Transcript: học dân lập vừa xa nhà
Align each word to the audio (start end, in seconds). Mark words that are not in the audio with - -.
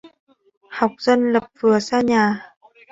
học 0.71 0.91
dân 0.99 1.31
lập 1.33 1.43
vừa 1.61 1.79
xa 1.79 2.01
nhà 2.01 2.49